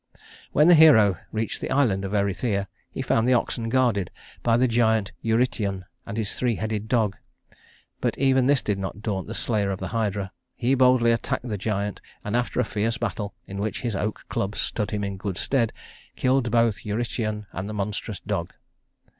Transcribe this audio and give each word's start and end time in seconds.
When 0.51 0.67
the 0.67 0.73
hero 0.73 1.17
reached 1.31 1.61
the 1.61 1.69
island 1.69 2.03
of 2.03 2.13
Erythea, 2.15 2.65
he 2.89 3.03
found 3.03 3.27
the 3.27 3.35
oxen 3.35 3.69
guarded 3.69 4.09
by 4.41 4.57
the 4.57 4.67
giant 4.67 5.11
Eurytion 5.21 5.85
and 6.07 6.17
his 6.17 6.33
three 6.33 6.55
headed 6.55 6.87
dog; 6.87 7.17
but 7.99 8.17
even 8.17 8.47
this 8.47 8.63
did 8.63 8.79
not 8.79 9.03
daunt 9.03 9.27
the 9.27 9.35
slayer 9.35 9.69
of 9.69 9.77
the 9.77 9.89
Hydra. 9.89 10.31
He 10.55 10.73
boldly 10.73 11.11
attacked 11.11 11.47
the 11.47 11.55
giant; 11.55 12.01
and 12.23 12.35
after 12.35 12.59
a 12.59 12.63
fierce 12.65 12.97
battle, 12.97 13.35
in 13.45 13.59
which 13.59 13.81
his 13.81 13.95
oak 13.95 14.25
club 14.27 14.55
stood 14.55 14.89
him 14.89 15.03
in 15.03 15.17
good 15.17 15.37
stead, 15.37 15.71
killed 16.15 16.49
both 16.49 16.83
Eurytion 16.83 17.45
and 17.53 17.69
the 17.69 17.73
monstrous 17.75 18.19
dog. 18.21 18.53